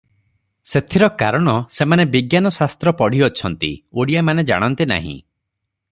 ସେଥିର 0.69 1.09
କାରଣ, 1.19 1.53
ସେମାନେ 1.75 2.07
ବିଜ୍ଞାନ 2.15 2.53
ଶାସ୍ତ୍ର 2.57 2.95
ପଢ଼ିଅଛନ୍ତି; 3.03 3.71
ଓଡ଼ିଆ 4.05 4.27
ମାନେ 4.31 4.47
ଜାଣନ୍ତି 4.53 4.93
ନାହିଁ। 4.95 5.17